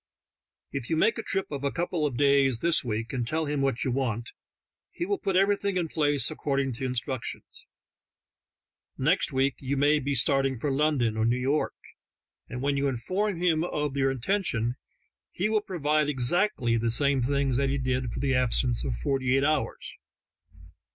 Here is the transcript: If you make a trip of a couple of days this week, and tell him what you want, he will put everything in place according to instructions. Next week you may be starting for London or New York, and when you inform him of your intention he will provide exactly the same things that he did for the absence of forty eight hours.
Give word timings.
If 0.71 0.89
you 0.89 0.97
make 0.97 1.19
a 1.19 1.21
trip 1.21 1.51
of 1.51 1.63
a 1.63 1.69
couple 1.71 2.07
of 2.07 2.17
days 2.17 2.61
this 2.61 2.83
week, 2.83 3.13
and 3.13 3.27
tell 3.27 3.45
him 3.45 3.61
what 3.61 3.83
you 3.83 3.91
want, 3.91 4.31
he 4.89 5.05
will 5.05 5.19
put 5.19 5.35
everything 5.35 5.77
in 5.77 5.87
place 5.87 6.31
according 6.31 6.71
to 6.73 6.85
instructions. 6.85 7.67
Next 8.97 9.31
week 9.31 9.57
you 9.59 9.77
may 9.77 9.99
be 9.99 10.15
starting 10.15 10.57
for 10.59 10.71
London 10.71 11.17
or 11.17 11.23
New 11.25 11.37
York, 11.37 11.75
and 12.49 12.63
when 12.63 12.77
you 12.77 12.87
inform 12.87 13.39
him 13.39 13.63
of 13.63 13.95
your 13.95 14.09
intention 14.09 14.75
he 15.31 15.49
will 15.49 15.61
provide 15.61 16.09
exactly 16.09 16.77
the 16.77 16.89
same 16.89 17.21
things 17.21 17.57
that 17.57 17.69
he 17.69 17.77
did 17.77 18.11
for 18.11 18.19
the 18.19 18.33
absence 18.33 18.83
of 18.83 18.95
forty 19.03 19.37
eight 19.37 19.43
hours. 19.43 19.99